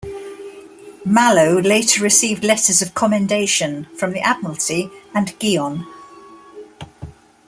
[1.05, 5.85] "Mallow" later received letters of commendation from the Admiralty and Guyon.